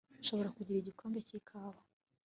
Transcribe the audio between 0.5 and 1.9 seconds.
kugira igikombe cyikawa